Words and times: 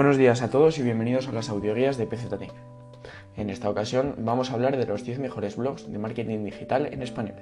Buenos 0.00 0.16
días 0.16 0.40
a 0.40 0.48
todos 0.48 0.78
y 0.78 0.82
bienvenidos 0.82 1.28
a 1.28 1.32
las 1.32 1.50
audioguías 1.50 1.98
de 1.98 2.06
PZT. 2.06 2.50
En 3.36 3.50
esta 3.50 3.68
ocasión 3.68 4.14
vamos 4.16 4.50
a 4.50 4.54
hablar 4.54 4.78
de 4.78 4.86
los 4.86 5.04
10 5.04 5.18
mejores 5.18 5.56
blogs 5.56 5.92
de 5.92 5.98
marketing 5.98 6.42
digital 6.42 6.86
en 6.90 7.02
español. 7.02 7.34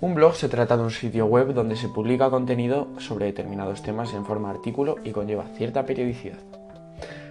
Un 0.00 0.16
blog 0.16 0.34
se 0.34 0.48
trata 0.48 0.76
de 0.76 0.82
un 0.82 0.90
sitio 0.90 1.26
web 1.26 1.54
donde 1.54 1.76
se 1.76 1.88
publica 1.88 2.28
contenido 2.28 2.88
sobre 2.98 3.26
determinados 3.26 3.84
temas 3.84 4.14
en 4.14 4.24
forma 4.24 4.48
de 4.48 4.56
artículo 4.56 4.96
y 5.04 5.12
conlleva 5.12 5.44
cierta 5.54 5.86
periodicidad. 5.86 6.40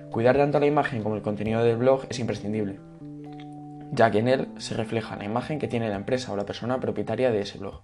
Cuidar 0.10 0.38
tanto 0.38 0.58
la 0.62 0.68
imagen 0.68 1.04
como 1.04 1.18
el 1.18 1.22
contenido 1.22 1.62
del 1.62 1.76
blog 1.76 2.06
es 2.10 2.18
imprescindible, 2.20 2.80
ya 3.92 4.10
que 4.10 4.20
en 4.20 4.30
él 4.30 4.48
se 4.58 4.76
refleja 4.76 5.18
la 5.18 5.26
imagen 5.26 5.60
que 5.60 5.68
tiene 5.68 5.90
la 5.90 5.98
empresa 5.98 6.32
o 6.32 6.38
la 6.38 6.46
persona 6.46 6.80
propietaria 6.80 7.30
de 7.30 7.42
ese 7.42 7.58
blog 7.58 7.82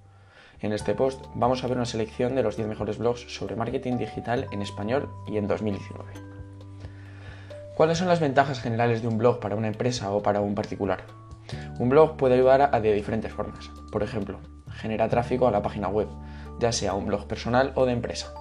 en 0.61 0.73
este 0.73 0.93
post 0.93 1.25
vamos 1.33 1.63
a 1.63 1.67
ver 1.67 1.77
una 1.77 1.85
selección 1.85 2.35
de 2.35 2.43
los 2.43 2.55
10 2.55 2.67
mejores 2.67 2.97
blogs 2.97 3.21
sobre 3.33 3.55
marketing 3.55 3.97
digital 3.97 4.47
en 4.51 4.61
español 4.61 5.09
y 5.27 5.37
en 5.37 5.47
2019. 5.47 6.11
¿Cuáles 7.75 7.97
son 7.97 8.07
las 8.07 8.19
ventajas 8.19 8.61
generales 8.61 9.01
de 9.01 9.07
un 9.07 9.17
blog 9.17 9.39
para 9.39 9.55
una 9.55 9.67
empresa 9.67 10.11
o 10.11 10.21
para 10.21 10.41
un 10.41 10.53
particular? 10.53 11.05
Un 11.79 11.89
blog 11.89 12.15
puede 12.15 12.35
ayudar 12.35 12.69
a 12.73 12.79
de 12.79 12.93
diferentes 12.93 13.33
formas. 13.33 13.69
Por 13.91 14.03
ejemplo, 14.03 14.39
genera 14.69 15.09
tráfico 15.09 15.47
a 15.47 15.51
la 15.51 15.61
página 15.61 15.87
web, 15.87 16.07
ya 16.59 16.71
sea 16.71 16.93
un 16.93 17.07
blog 17.07 17.27
personal 17.27 17.71
o 17.75 17.85
de 17.85 17.93
empresa. 17.93 18.33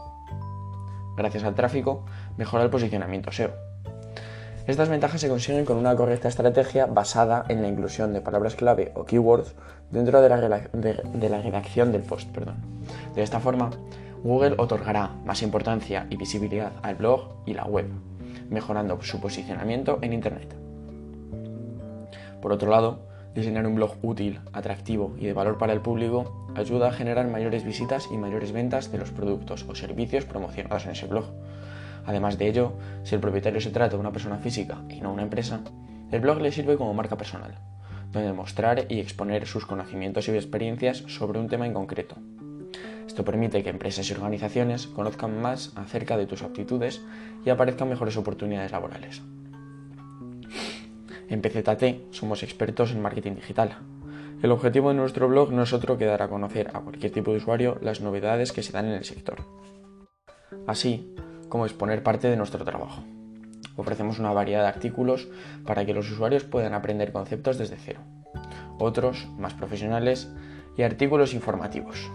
Gracias 1.17 1.45
al 1.45 1.55
tráfico, 1.55 2.05
mejora 2.37 2.65
el 2.65 2.71
posicionamiento 2.71 3.33
SEO 3.33 3.70
estas 4.71 4.89
ventajas 4.89 5.21
se 5.21 5.29
consiguen 5.29 5.65
con 5.65 5.77
una 5.77 5.97
correcta 5.97 6.29
estrategia 6.29 6.87
basada 6.87 7.45
en 7.49 7.63
la 7.63 7.69
inclusión 7.69 8.13
de 8.13 8.21
palabras 8.21 8.57
clave 8.57 8.93
o 8.95 9.05
keywords 9.05 9.55
dentro 9.91 10.21
de 10.21 10.29
la, 10.29 11.41
redacción 11.41 11.93
del 11.93 12.03
post. 12.03 12.29
De 13.15 13.23
esta 13.23 13.41
forma, 13.41 13.71
Google 14.23 14.55
otorgará 14.59 15.11
más 15.25 15.43
importancia 15.43 16.07
y 16.11 16.17
visibilidad 16.17 16.73
al 16.83 16.97
blog 16.97 17.29
y 17.47 17.55
la 17.55 17.65
web, 17.65 17.87
mejorando 18.49 19.01
su 19.03 19.21
posicionamiento 19.21 19.99
en 20.03 20.13
Internet. 20.13 20.55
Por 22.41 22.53
otro 22.53 22.71
lado, 22.71 23.01
diseñar 23.35 23.67
un 23.67 23.75
blog 23.75 23.97
útil, 24.03 24.41
atractivo 24.53 25.15
y 25.19 25.27
de 25.27 25.33
valor 25.33 25.59
para 25.59 25.73
el 25.73 25.81
público 25.81 26.49
ayuda 26.55 26.89
a 26.89 26.93
generar 26.93 27.29
mayores 27.29 27.65
visitas 27.65 28.09
y 28.11 28.19
mayores 28.19 28.53
ventas 28.53 28.91
de 28.91 28.99
los 28.99 29.11
productos 29.11 29.65
o 29.69 29.75
servicios 29.75 30.25
promocionados 30.25 30.85
en 30.87 30.93
ese 30.93 31.07
blog 31.07 31.25
Además 32.11 32.39
de 32.39 32.49
ello, 32.49 32.73
si 33.05 33.15
el 33.15 33.21
propietario 33.21 33.61
se 33.61 33.71
trata 33.71 33.95
de 33.95 34.01
una 34.01 34.11
persona 34.11 34.39
física 34.39 34.83
y 34.89 35.01
no 35.01 35.13
una 35.13 35.23
empresa, 35.23 35.61
el 36.11 36.21
blog 36.21 36.41
le 36.41 36.51
sirve 36.51 36.77
como 36.77 36.93
marca 36.93 37.17
personal, 37.17 37.55
donde 38.11 38.33
mostrar 38.33 38.87
y 38.89 38.99
exponer 38.99 39.47
sus 39.47 39.65
conocimientos 39.65 40.27
y 40.27 40.33
experiencias 40.33 41.05
sobre 41.07 41.39
un 41.39 41.47
tema 41.47 41.67
en 41.67 41.73
concreto. 41.73 42.17
Esto 43.07 43.25
permite 43.25 43.63
que 43.63 43.71
empresas 43.71 44.11
y 44.11 44.13
organizaciones 44.13 44.89
conozcan 44.89 45.41
más 45.41 45.71
acerca 45.77 46.17
de 46.17 46.27
tus 46.27 46.43
aptitudes 46.43 47.01
y 47.47 47.51
aparezcan 47.51 47.89
mejores 47.89 48.17
oportunidades 48.17 48.73
laborales. 48.73 49.23
En 51.29 51.43
PZT 51.43 52.13
somos 52.13 52.43
expertos 52.43 52.91
en 52.91 53.03
marketing 53.03 53.37
digital. 53.37 53.79
El 54.43 54.51
objetivo 54.51 54.89
de 54.89 54.97
nuestro 54.97 55.29
blog 55.29 55.53
no 55.53 55.63
es 55.63 55.73
otro 55.73 55.97
que 55.97 56.07
dar 56.07 56.23
a 56.23 56.29
conocer 56.29 56.73
a 56.75 56.81
cualquier 56.81 57.13
tipo 57.13 57.31
de 57.31 57.37
usuario 57.37 57.79
las 57.81 58.01
novedades 58.01 58.51
que 58.51 58.65
se 58.65 58.73
dan 58.73 58.87
en 58.87 58.95
el 58.95 59.05
sector. 59.05 59.45
Así, 60.67 61.15
como 61.51 61.67
exponer 61.67 62.03
parte 62.03 62.31
de 62.31 62.37
nuestro 62.37 62.65
trabajo. 62.65 63.03
Ofrecemos 63.77 64.19
una 64.19 64.33
variedad 64.33 64.63
de 64.63 64.69
artículos 64.69 65.29
para 65.67 65.85
que 65.85 65.93
los 65.93 66.11
usuarios 66.11 66.45
puedan 66.45 66.73
aprender 66.73 67.13
conceptos 67.13 67.59
desde 67.59 67.77
cero, 67.77 68.01
otros 68.79 69.29
más 69.37 69.53
profesionales 69.53 70.33
y 70.79 70.83
artículos 70.83 71.35
informativos. 71.35 72.11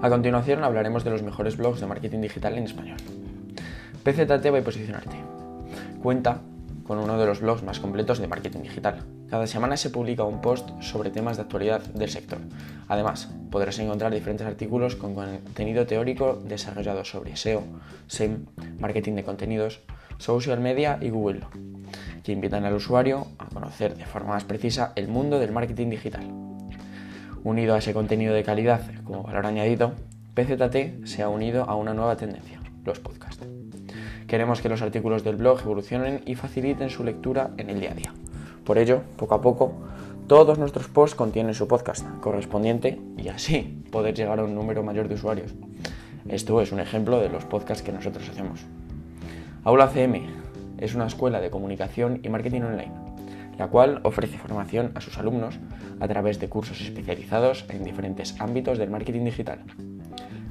A 0.00 0.10
continuación 0.10 0.62
hablaremos 0.64 1.02
de 1.02 1.10
los 1.10 1.22
mejores 1.22 1.56
blogs 1.56 1.80
de 1.80 1.86
marketing 1.86 2.20
digital 2.20 2.58
en 2.58 2.64
español. 2.64 2.98
PZT 4.04 4.52
va 4.52 4.58
a 4.58 4.62
posicionarte. 4.62 5.16
Cuenta 6.02 6.42
con 6.84 6.98
uno 6.98 7.18
de 7.18 7.26
los 7.26 7.40
blogs 7.40 7.62
más 7.62 7.80
completos 7.80 8.18
de 8.18 8.28
marketing 8.28 8.60
digital. 8.60 9.02
Cada 9.28 9.46
semana 9.46 9.76
se 9.76 9.90
publica 9.90 10.22
un 10.24 10.40
post 10.40 10.68
sobre 10.80 11.10
temas 11.10 11.36
de 11.36 11.42
actualidad 11.42 11.80
del 11.80 12.10
sector. 12.10 12.38
Además, 12.88 13.30
podrás 13.50 13.78
encontrar 13.78 14.12
diferentes 14.12 14.46
artículos 14.46 14.94
con 14.94 15.14
contenido 15.14 15.86
teórico 15.86 16.40
desarrollado 16.44 17.04
sobre 17.04 17.36
SEO, 17.36 17.62
SEM, 18.06 18.46
marketing 18.78 19.14
de 19.14 19.24
contenidos, 19.24 19.80
social 20.18 20.60
media 20.60 20.98
y 21.00 21.10
Google, 21.10 21.40
que 22.22 22.32
invitan 22.32 22.64
al 22.64 22.74
usuario 22.74 23.26
a 23.38 23.46
conocer 23.46 23.96
de 23.96 24.04
forma 24.04 24.34
más 24.34 24.44
precisa 24.44 24.92
el 24.96 25.08
mundo 25.08 25.38
del 25.38 25.52
marketing 25.52 25.90
digital. 25.90 26.30
Unido 27.42 27.74
a 27.74 27.78
ese 27.78 27.92
contenido 27.92 28.34
de 28.34 28.44
calidad 28.44 28.82
como 29.04 29.22
valor 29.22 29.46
añadido, 29.46 29.92
PZT 30.34 31.06
se 31.06 31.22
ha 31.22 31.28
unido 31.28 31.64
a 31.64 31.76
una 31.76 31.94
nueva 31.94 32.16
tendencia, 32.16 32.60
los 32.84 33.00
podcasts. 33.00 33.46
Queremos 34.34 34.60
que 34.60 34.68
los 34.68 34.82
artículos 34.82 35.22
del 35.22 35.36
blog 35.36 35.60
evolucionen 35.60 36.22
y 36.26 36.34
faciliten 36.34 36.90
su 36.90 37.04
lectura 37.04 37.52
en 37.56 37.70
el 37.70 37.78
día 37.78 37.92
a 37.92 37.94
día. 37.94 38.12
Por 38.64 38.78
ello, 38.78 39.02
poco 39.16 39.36
a 39.36 39.40
poco, 39.40 39.74
todos 40.26 40.58
nuestros 40.58 40.88
posts 40.88 41.14
contienen 41.14 41.54
su 41.54 41.68
podcast 41.68 42.04
correspondiente 42.18 42.98
y 43.16 43.28
así 43.28 43.84
poder 43.92 44.12
llegar 44.12 44.40
a 44.40 44.44
un 44.44 44.56
número 44.56 44.82
mayor 44.82 45.06
de 45.06 45.14
usuarios. 45.14 45.54
Esto 46.28 46.60
es 46.60 46.72
un 46.72 46.80
ejemplo 46.80 47.20
de 47.20 47.28
los 47.28 47.44
podcasts 47.44 47.84
que 47.84 47.92
nosotros 47.92 48.28
hacemos. 48.28 48.66
Aula 49.62 49.86
CM 49.86 50.26
es 50.78 50.96
una 50.96 51.06
escuela 51.06 51.40
de 51.40 51.50
comunicación 51.50 52.18
y 52.24 52.28
marketing 52.28 52.62
online, 52.62 52.92
la 53.56 53.68
cual 53.68 54.00
ofrece 54.02 54.36
formación 54.36 54.90
a 54.96 55.00
sus 55.00 55.16
alumnos 55.16 55.60
a 56.00 56.08
través 56.08 56.40
de 56.40 56.48
cursos 56.48 56.80
especializados 56.80 57.66
en 57.68 57.84
diferentes 57.84 58.34
ámbitos 58.40 58.78
del 58.78 58.90
marketing 58.90 59.26
digital 59.26 59.60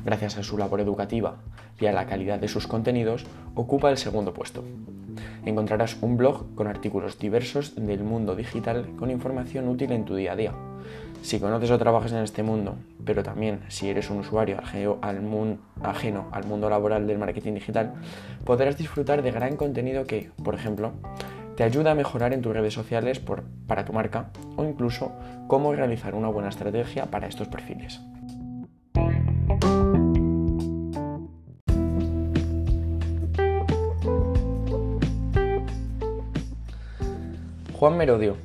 gracias 0.05 0.37
a 0.37 0.43
su 0.43 0.57
labor 0.57 0.81
educativa 0.81 1.37
y 1.79 1.85
a 1.85 1.91
la 1.91 2.05
calidad 2.05 2.39
de 2.39 2.47
sus 2.47 2.67
contenidos, 2.67 3.25
ocupa 3.55 3.89
el 3.89 3.97
segundo 3.97 4.33
puesto. 4.33 4.63
Encontrarás 5.45 5.97
un 6.01 6.17
blog 6.17 6.55
con 6.55 6.67
artículos 6.67 7.19
diversos 7.19 7.75
del 7.75 8.03
mundo 8.03 8.35
digital 8.35 8.87
con 8.97 9.11
información 9.11 9.67
útil 9.67 9.91
en 9.91 10.05
tu 10.05 10.15
día 10.15 10.33
a 10.33 10.35
día. 10.35 10.53
Si 11.21 11.39
conoces 11.39 11.71
o 11.71 11.77
trabajas 11.77 12.11
en 12.11 12.19
este 12.19 12.43
mundo, 12.43 12.75
pero 13.05 13.23
también 13.23 13.61
si 13.69 13.89
eres 13.89 14.09
un 14.09 14.19
usuario 14.19 14.57
ajeno 14.59 14.99
al 15.01 16.45
mundo 16.45 16.69
laboral 16.69 17.07
del 17.07 17.17
marketing 17.17 17.53
digital, 17.53 17.93
podrás 18.43 18.77
disfrutar 18.77 19.21
de 19.21 19.31
gran 19.31 19.55
contenido 19.55 20.05
que, 20.05 20.31
por 20.43 20.53
ejemplo, 20.53 20.91
te 21.55 21.63
ayuda 21.63 21.91
a 21.91 21.95
mejorar 21.95 22.33
en 22.33 22.41
tus 22.41 22.53
redes 22.53 22.73
sociales 22.73 23.21
para 23.67 23.85
tu 23.85 23.93
marca 23.93 24.31
o 24.57 24.65
incluso 24.65 25.13
cómo 25.47 25.73
realizar 25.73 26.15
una 26.15 26.27
buena 26.27 26.49
estrategia 26.49 27.05
para 27.05 27.27
estos 27.27 27.47
perfiles. 27.47 28.01
Juan 37.83 37.97
Merodio. 37.97 38.37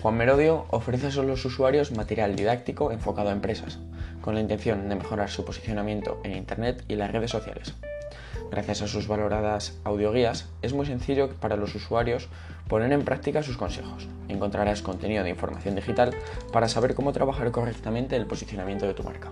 Juan 0.00 0.16
Merodio 0.16 0.64
ofrece 0.70 1.08
a 1.08 1.22
los 1.22 1.44
usuarios 1.44 1.92
material 1.92 2.34
didáctico 2.34 2.92
enfocado 2.92 3.28
a 3.28 3.32
empresas, 3.32 3.78
con 4.22 4.34
la 4.34 4.40
intención 4.40 4.88
de 4.88 4.96
mejorar 4.96 5.28
su 5.28 5.44
posicionamiento 5.44 6.18
en 6.24 6.34
Internet 6.34 6.82
y 6.88 6.94
las 6.94 7.12
redes 7.12 7.30
sociales. 7.30 7.74
Gracias 8.50 8.80
a 8.80 8.88
sus 8.88 9.06
valoradas 9.06 9.78
audioguías, 9.84 10.48
es 10.62 10.72
muy 10.72 10.86
sencillo 10.86 11.28
para 11.28 11.56
los 11.56 11.74
usuarios 11.74 12.30
poner 12.68 12.90
en 12.92 13.04
práctica 13.04 13.42
sus 13.42 13.58
consejos. 13.58 14.08
Encontrarás 14.28 14.80
contenido 14.80 15.24
de 15.24 15.28
información 15.28 15.74
digital 15.74 16.16
para 16.50 16.68
saber 16.68 16.94
cómo 16.94 17.12
trabajar 17.12 17.50
correctamente 17.50 18.16
el 18.16 18.24
posicionamiento 18.24 18.86
de 18.86 18.94
tu 18.94 19.02
marca, 19.02 19.30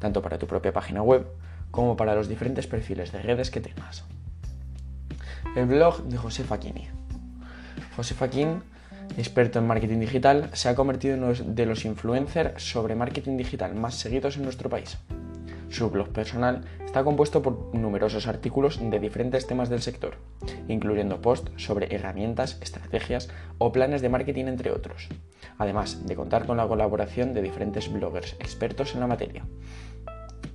tanto 0.00 0.20
para 0.20 0.36
tu 0.36 0.48
propia 0.48 0.72
página 0.72 1.00
web 1.00 1.28
como 1.70 1.96
para 1.96 2.16
los 2.16 2.28
diferentes 2.28 2.66
perfiles 2.66 3.12
de 3.12 3.22
redes 3.22 3.52
que 3.52 3.60
tengas. 3.60 4.02
El 5.54 5.66
blog 5.66 6.02
de 6.02 6.16
José 6.16 6.42
Facchini. 6.42 6.97
José 7.98 8.14
Faquín, 8.14 8.62
experto 9.16 9.58
en 9.58 9.66
marketing 9.66 9.98
digital, 9.98 10.50
se 10.52 10.68
ha 10.68 10.76
convertido 10.76 11.14
en 11.14 11.24
uno 11.24 11.34
de 11.34 11.66
los 11.66 11.84
influencers 11.84 12.62
sobre 12.62 12.94
marketing 12.94 13.36
digital 13.36 13.74
más 13.74 13.96
seguidos 13.96 14.36
en 14.36 14.44
nuestro 14.44 14.70
país. 14.70 14.98
Su 15.68 15.90
blog 15.90 16.10
personal 16.10 16.64
está 16.84 17.02
compuesto 17.02 17.42
por 17.42 17.74
numerosos 17.74 18.28
artículos 18.28 18.78
de 18.80 19.00
diferentes 19.00 19.48
temas 19.48 19.68
del 19.68 19.82
sector, 19.82 20.14
incluyendo 20.68 21.20
posts 21.20 21.50
sobre 21.56 21.92
herramientas, 21.92 22.58
estrategias 22.60 23.30
o 23.58 23.72
planes 23.72 24.00
de 24.00 24.10
marketing 24.10 24.44
entre 24.44 24.70
otros, 24.70 25.08
además 25.58 26.06
de 26.06 26.14
contar 26.14 26.46
con 26.46 26.56
la 26.56 26.68
colaboración 26.68 27.34
de 27.34 27.42
diferentes 27.42 27.92
bloggers 27.92 28.34
expertos 28.34 28.94
en 28.94 29.00
la 29.00 29.08
materia. 29.08 29.44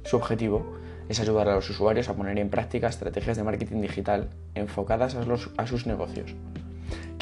Su 0.05 0.15
objetivo 0.15 0.77
es 1.09 1.19
ayudar 1.19 1.49
a 1.49 1.55
los 1.55 1.69
usuarios 1.69 2.07
a 2.07 2.13
poner 2.13 2.39
en 2.39 2.49
práctica 2.49 2.87
estrategias 2.87 3.35
de 3.35 3.43
marketing 3.43 3.81
digital 3.81 4.29
enfocadas 4.55 5.15
a, 5.15 5.25
a 5.57 5.67
sus 5.67 5.85
negocios 5.85 6.33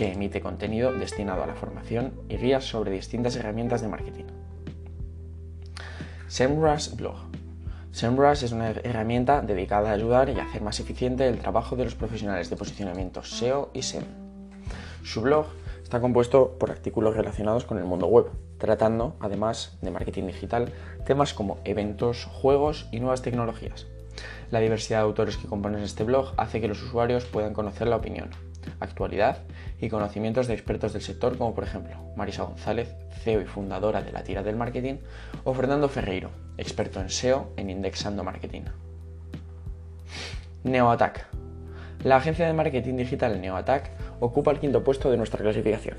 que 0.01 0.11
emite 0.11 0.41
contenido 0.41 0.91
destinado 0.91 1.43
a 1.43 1.45
la 1.45 1.53
formación 1.53 2.13
y 2.27 2.37
guías 2.37 2.63
sobre 2.63 2.89
distintas 2.89 3.35
herramientas 3.35 3.83
de 3.83 3.87
marketing. 3.87 4.23
SEMrush 6.27 6.95
Blog. 6.95 7.17
SEMrush 7.91 8.45
es 8.45 8.51
una 8.51 8.71
herramienta 8.71 9.41
dedicada 9.41 9.91
a 9.91 9.93
ayudar 9.93 10.29
y 10.29 10.39
hacer 10.39 10.63
más 10.63 10.79
eficiente 10.79 11.27
el 11.27 11.37
trabajo 11.37 11.75
de 11.75 11.83
los 11.83 11.93
profesionales 11.93 12.49
de 12.49 12.55
posicionamiento 12.55 13.21
SEO 13.21 13.69
y 13.75 13.83
SEM. 13.83 14.05
Su 15.03 15.21
blog 15.21 15.45
Está 15.83 15.99
compuesto 15.99 16.57
por 16.57 16.71
artículos 16.71 17.15
relacionados 17.17 17.65
con 17.65 17.77
el 17.77 17.83
mundo 17.83 18.07
web, 18.07 18.31
tratando, 18.57 19.17
además 19.19 19.77
de 19.81 19.91
marketing 19.91 20.27
digital, 20.27 20.73
temas 21.05 21.33
como 21.33 21.59
eventos, 21.65 22.25
juegos 22.25 22.87
y 22.91 23.01
nuevas 23.01 23.21
tecnologías. 23.21 23.87
La 24.51 24.61
diversidad 24.61 24.99
de 24.99 25.03
autores 25.03 25.37
que 25.37 25.47
componen 25.47 25.83
este 25.83 26.05
blog 26.05 26.33
hace 26.37 26.61
que 26.61 26.69
los 26.69 26.81
usuarios 26.81 27.25
puedan 27.25 27.53
conocer 27.53 27.87
la 27.87 27.97
opinión, 27.97 28.29
actualidad 28.79 29.39
y 29.81 29.89
conocimientos 29.89 30.47
de 30.47 30.53
expertos 30.53 30.93
del 30.93 31.01
sector 31.01 31.37
como 31.37 31.53
por 31.53 31.65
ejemplo 31.65 31.97
Marisa 32.15 32.43
González, 32.43 32.95
CEO 33.23 33.41
y 33.41 33.45
fundadora 33.45 34.01
de 34.01 34.11
la 34.11 34.23
tira 34.23 34.43
del 34.43 34.55
marketing, 34.55 34.95
o 35.43 35.53
Fernando 35.53 35.89
Ferreiro, 35.89 36.29
experto 36.57 37.01
en 37.01 37.09
SEO 37.09 37.51
en 37.57 37.69
Indexando 37.69 38.23
Marketing. 38.23 38.61
NeoAttack. 40.63 41.25
La 42.03 42.17
agencia 42.17 42.47
de 42.47 42.53
marketing 42.53 42.95
digital 42.95 43.41
NeoAttack 43.41 43.91
ocupa 44.19 44.51
el 44.51 44.59
quinto 44.59 44.83
puesto 44.83 45.09
de 45.09 45.17
nuestra 45.17 45.41
clasificación. 45.41 45.97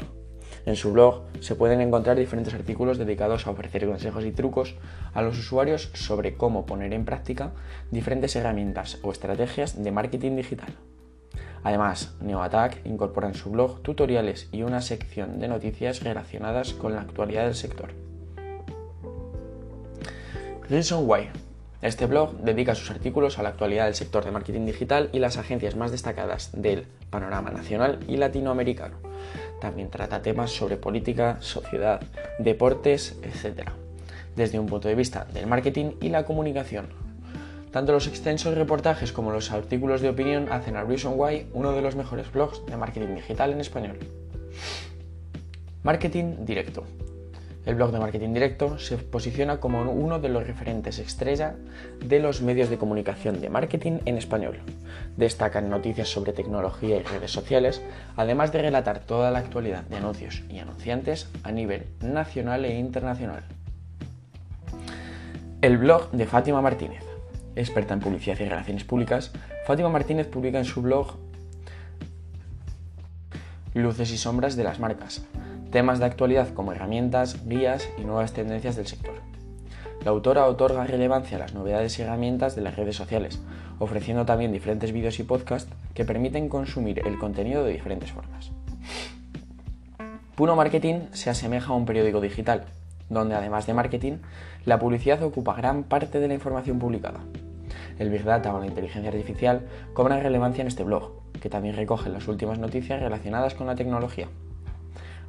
En 0.65 0.77
su 0.77 0.93
blog 0.93 1.25
se 1.41 1.57
pueden 1.57 1.81
encontrar 1.81 2.17
diferentes 2.17 2.55
artículos 2.55 2.99
dedicados 2.99 3.47
a 3.47 3.51
ofrecer 3.51 3.87
consejos 3.87 4.25
y 4.25 4.31
trucos 4.31 4.77
a 5.13 5.23
los 5.23 5.39
usuarios 5.39 5.91
sobre 5.95 6.37
cómo 6.37 6.67
poner 6.67 6.93
en 6.93 7.05
práctica 7.05 7.51
diferentes 7.91 8.37
herramientas 8.37 8.99
o 9.03 9.11
estrategias 9.11 9.83
de 9.83 9.91
marketing 9.91 10.37
digital. 10.37 10.77
Además, 11.65 12.15
NeoAttack 12.21 12.85
incorpora 12.85 13.29
en 13.29 13.35
su 13.35 13.51
blog 13.51 13.83
tutoriales 13.83 14.49
y 14.51 14.63
una 14.63 14.81
sección 14.81 15.39
de 15.39 15.49
noticias 15.49 16.03
relacionadas 16.03 16.73
con 16.73 16.95
la 16.95 17.03
actualidad 17.03 17.45
del 17.45 17.55
sector. 17.55 17.91
Reason 20.69 21.09
Why. 21.09 21.29
Este 21.83 22.07
blog 22.07 22.39
dedica 22.39 22.75
sus 22.75 22.91
artículos 22.91 23.39
a 23.39 23.43
la 23.43 23.51
actualidad 23.51 23.87
del 23.87 23.95
sector 23.95 24.25
de 24.25 24.31
marketing 24.31 24.67
digital 24.67 25.11
y 25.13 25.19
las 25.19 25.37
agencias 25.37 25.75
más 25.75 25.91
destacadas 25.91 26.51
del 26.53 26.87
panorama 27.11 27.51
nacional 27.51 27.99
y 28.07 28.17
latinoamericano. 28.17 28.97
También 29.61 29.91
trata 29.91 30.23
temas 30.23 30.51
sobre 30.53 30.77
política, 30.77 31.39
sociedad, 31.41 32.01
deportes, 32.39 33.17
etc. 33.23 33.71
Desde 34.37 34.59
un 34.59 34.67
punto 34.67 34.89
de 34.89 34.95
vista 34.95 35.27
del 35.33 35.47
marketing 35.47 35.93
y 36.01 36.09
la 36.09 36.25
comunicación, 36.25 36.87
tanto 37.73 37.93
los 37.93 38.07
extensos 38.07 38.55
reportajes 38.55 39.13
como 39.13 39.33
los 39.33 39.51
artículos 39.51 40.03
de 40.03 40.11
opinión 40.11 40.53
hacen 40.53 40.77
a 40.77 40.85
Reason 40.85 41.15
Why 41.17 41.49
uno 41.55 41.73
de 41.73 41.83
los 41.83 41.97
mejores 41.97 42.31
blogs 42.31 42.65
de 42.67 42.77
marketing 42.77 43.15
digital 43.17 43.51
en 43.51 43.61
español. 43.61 43.99
Marketing 45.83 46.45
Directo. 46.45 46.85
El 47.65 47.77
blog 47.77 47.93
de 47.93 48.01
Marketing 48.01 48.35
Directo 48.35 48.79
se 48.79 48.99
posiciona 48.99 49.59
como 49.59 49.83
uno 49.83 50.19
de 50.19 50.29
los 50.29 50.47
referentes 50.47 50.99
estrella 50.99 51.55
de 52.05 52.19
los 52.19 52.43
medios 52.43 52.69
de 52.69 52.77
comunicación 52.77 53.41
de 53.41 53.49
marketing 53.49 54.01
en 54.05 54.19
español. 54.19 54.59
Destacan 55.17 55.71
noticias 55.71 56.09
sobre 56.09 56.33
tecnología 56.33 56.97
y 56.97 57.03
redes 57.03 57.31
sociales, 57.31 57.81
además 58.17 58.53
de 58.53 58.63
relatar 58.63 59.01
toda 59.01 59.31
la 59.31 59.39
actualidad 59.39 59.85
de 59.85 59.97
anuncios 59.97 60.43
y 60.51 60.59
anunciantes 60.59 61.31
a 61.45 61.53
nivel 61.53 61.87
nacional 62.01 62.65
e 62.65 62.77
internacional. 62.79 63.45
El 65.61 65.79
blog 65.79 66.11
de 66.11 66.27
Fátima 66.27 66.61
Martínez 66.61 67.12
experta 67.57 67.95
en 67.95 68.01
publicidad 68.01 68.39
y 68.41 68.45
relaciones 68.45 68.85
públicas, 68.85 69.33
Fátima 69.67 69.89
Martínez 69.89 70.27
publica 70.27 70.59
en 70.59 70.65
su 70.65 70.83
blog 70.83 71.19
Luces 73.75 74.13
y 74.13 74.19
sombras 74.19 74.55
de 74.55 74.65
las 74.65 74.81
marcas, 74.81 75.25
temas 75.71 75.99
de 75.99 76.05
actualidad 76.05 76.53
como 76.53 76.73
herramientas, 76.73 77.47
guías 77.47 77.89
y 77.97 78.05
nuevas 78.05 78.35
tendencias 78.35 78.77
del 78.77 78.87
sector. 78.87 79.15
La 80.05 80.11
autora 80.11 80.47
otorga 80.47 80.85
relevancia 80.85 81.39
a 81.39 81.41
las 81.41 81.55
novedades 81.55 81.99
y 81.99 82.03
herramientas 82.03 82.55
de 82.55 82.61
las 82.61 82.77
redes 82.77 82.97
sociales, 82.97 83.41
ofreciendo 83.79 84.27
también 84.27 84.53
diferentes 84.53 84.93
vídeos 84.93 85.19
y 85.21 85.23
podcasts 85.23 85.73
que 85.95 86.05
permiten 86.05 86.49
consumir 86.49 87.01
el 87.07 87.19
contenido 87.19 87.65
de 87.65 87.73
diferentes 87.73 88.13
formas. 88.13 88.51
Puno 90.35 90.55
Marketing 90.55 91.07
se 91.13 91.31
asemeja 91.31 91.73
a 91.73 91.77
un 91.77 91.87
periódico 91.87 92.21
digital, 92.21 92.65
donde 93.09 93.35
además 93.35 93.67
de 93.67 93.75
marketing, 93.75 94.19
la 94.65 94.79
publicidad 94.79 95.23
ocupa 95.23 95.55
gran 95.55 95.85
parte 95.85 96.21
de 96.21 96.29
la 96.29 96.35
información 96.35 96.79
publicada. 96.79 97.21
El 98.03 98.11
Big 98.11 98.25
Data 98.25 98.53
o 98.55 98.59
la 98.59 98.67
inteligencia 98.67 99.11
artificial 99.11 99.63
cobran 99.95 100.23
relevancia 100.23 100.63
en 100.63 100.69
este 100.69 100.85
blog, 100.85 101.13
que 101.41 101.49
también 101.49 101.77
recoge 101.77 102.11
las 102.11 102.29
últimas 102.29 102.59
noticias 102.59 103.01
relacionadas 103.01 103.55
con 103.55 103.67
la 103.67 103.77
tecnología. 103.77 104.29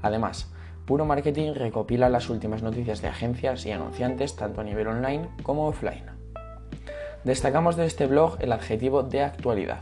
Además, 0.01 0.51
Puro 0.85 1.05
Marketing 1.05 1.53
recopila 1.53 2.09
las 2.09 2.29
últimas 2.29 2.61
noticias 2.61 3.01
de 3.01 3.07
agencias 3.07 3.65
y 3.65 3.71
anunciantes 3.71 4.35
tanto 4.35 4.59
a 4.59 4.63
nivel 4.63 4.87
online 4.87 5.29
como 5.43 5.67
offline. 5.67 6.03
Destacamos 7.23 7.77
de 7.77 7.85
este 7.85 8.05
blog 8.05 8.37
el 8.41 8.51
adjetivo 8.51 9.03
de 9.03 9.21
actualidad, 9.21 9.79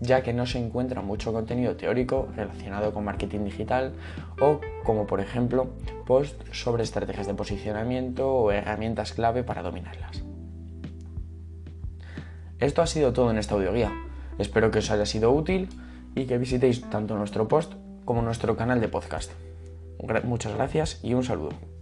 ya 0.00 0.22
que 0.22 0.34
no 0.34 0.44
se 0.44 0.58
encuentra 0.58 1.00
mucho 1.00 1.32
contenido 1.32 1.76
teórico 1.76 2.28
relacionado 2.36 2.92
con 2.92 3.04
marketing 3.04 3.44
digital 3.44 3.94
o 4.40 4.60
como 4.84 5.06
por 5.06 5.20
ejemplo 5.20 5.70
posts 6.06 6.44
sobre 6.50 6.82
estrategias 6.82 7.26
de 7.26 7.34
posicionamiento 7.34 8.28
o 8.28 8.52
herramientas 8.52 9.12
clave 9.12 9.44
para 9.44 9.62
dominarlas. 9.62 10.27
Esto 12.60 12.82
ha 12.82 12.86
sido 12.86 13.12
todo 13.12 13.30
en 13.30 13.38
esta 13.38 13.54
audioguía. 13.54 13.92
Espero 14.38 14.70
que 14.70 14.80
os 14.80 14.90
haya 14.90 15.06
sido 15.06 15.32
útil 15.32 15.68
y 16.14 16.26
que 16.26 16.38
visitéis 16.38 16.82
tanto 16.90 17.16
nuestro 17.16 17.46
post 17.46 17.74
como 18.04 18.22
nuestro 18.22 18.56
canal 18.56 18.80
de 18.80 18.88
podcast. 18.88 19.30
Muchas 20.24 20.54
gracias 20.54 21.00
y 21.02 21.14
un 21.14 21.24
saludo. 21.24 21.77